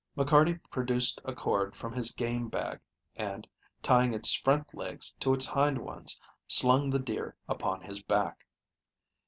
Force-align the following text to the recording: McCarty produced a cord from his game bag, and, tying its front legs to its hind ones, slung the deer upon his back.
McCarty 0.17 0.59
produced 0.71 1.21
a 1.25 1.31
cord 1.31 1.75
from 1.75 1.93
his 1.93 2.11
game 2.11 2.47
bag, 2.47 2.79
and, 3.15 3.47
tying 3.83 4.15
its 4.15 4.33
front 4.33 4.65
legs 4.73 5.13
to 5.19 5.31
its 5.31 5.45
hind 5.45 5.77
ones, 5.77 6.19
slung 6.47 6.89
the 6.89 6.97
deer 6.97 7.35
upon 7.47 7.81
his 7.81 8.01
back. 8.01 8.47